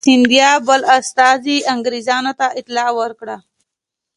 [0.01, 3.37] د سیندیا بل استازي انګرېزانو ته اطلاع ورکړه.